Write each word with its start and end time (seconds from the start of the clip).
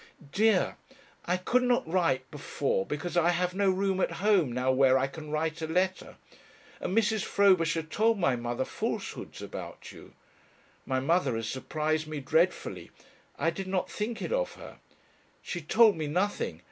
"Dear, 0.31 0.77
I 1.25 1.37
could 1.37 1.61
not 1.61 1.87
write 1.87 2.31
before 2.31 2.87
because 2.87 3.15
I 3.15 3.29
have 3.29 3.53
no 3.53 3.69
room 3.69 3.99
at 3.99 4.13
home 4.13 4.51
now 4.51 4.71
where 4.71 4.97
I 4.97 5.05
can 5.05 5.29
write 5.29 5.61
a 5.61 5.67
letter, 5.67 6.17
and 6.79 6.97
Mrs. 6.97 7.23
Frobisher 7.23 7.83
told 7.83 8.17
my 8.17 8.35
mother 8.35 8.65
falsehoods 8.65 9.43
about 9.43 9.91
you. 9.91 10.13
My 10.87 10.99
mother 10.99 11.35
has 11.35 11.47
surprised 11.47 12.07
me 12.07 12.19
dreadfully 12.19 12.89
I 13.37 13.51
did 13.51 13.67
not 13.67 13.91
think 13.91 14.23
it 14.23 14.33
of 14.33 14.53
her. 14.55 14.79
She 15.39 15.61
told 15.61 15.95
me 15.95 16.07
nothing. 16.07 16.59